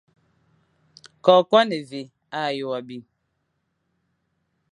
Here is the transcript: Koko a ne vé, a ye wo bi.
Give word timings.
Koko 1.25 1.55
a 1.61 1.63
ne 1.69 1.79
vé, 1.89 2.01
a 2.39 2.41
ye 2.55 2.63
wo 2.69 2.77
bi. 2.87 2.97